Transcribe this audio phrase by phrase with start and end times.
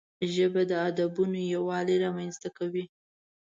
[0.33, 2.85] ژبه د ادبونو یووالی رامنځته کوي